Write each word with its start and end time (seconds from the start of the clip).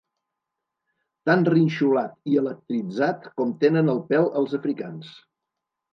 Tan 1.29 1.43
rinxolat 1.53 2.33
i 2.33 2.39
electritzat 2.43 3.31
com 3.41 3.53
tenen 3.65 3.95
el 3.97 4.03
pèl 4.15 4.29
els 4.41 4.57
africans. 4.61 5.13